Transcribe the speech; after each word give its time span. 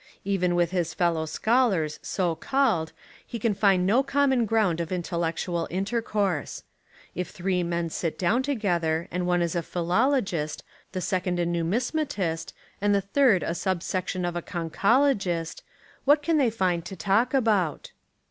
Even 0.25 0.55
with 0.55 0.71
his 0.71 0.95
fellow 0.95 1.27
scholars 1.27 1.99
so 2.01 2.33
called 2.33 2.91
he 3.23 3.37
can 3.37 3.53
find 3.53 3.85
no 3.85 4.01
common 4.01 4.47
ground 4.47 4.81
of 4.81 4.91
intellectual 4.91 5.67
intercourse. 5.69 6.63
If 7.13 7.27
three 7.29 7.61
men 7.61 7.91
sit 7.91 8.17
down 8.17 8.41
together 8.41 9.07
and 9.11 9.27
one 9.27 9.43
is 9.43 9.55
a 9.55 9.61
philologist, 9.61 10.63
the 10.91 11.01
second 11.01 11.37
a 11.39 11.45
numisma 11.45 12.07
tist, 12.09 12.51
and 12.81 12.95
the 12.95 13.01
third 13.01 13.43
a 13.43 13.53
subsection 13.53 14.25
of 14.25 14.35
a 14.35 14.41
conchologist, 14.41 15.61
what 16.03 16.23
can 16.23 16.37
they 16.39 16.49
find 16.49 16.83
to 16.85 16.95
talk 16.95 17.35
about? 17.35 17.91